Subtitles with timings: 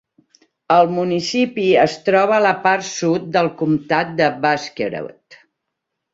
[0.75, 5.41] El municipi es troba a la part sud del comtat de Buskerud.